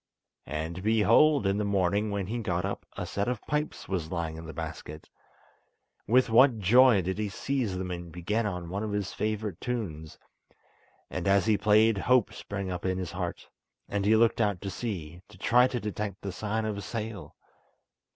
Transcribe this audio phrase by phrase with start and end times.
[0.47, 1.45] And, behold!
[1.45, 4.51] in the morning when he got up a set of pipes was lying in the
[4.53, 5.07] basket.
[6.07, 10.17] With what joy did he seize them and begin one of his favourite tunes;
[11.11, 13.47] and as he played hope sprang up in his heart,
[13.87, 17.35] and he looked out to sea, to try to detect the sign of a sail.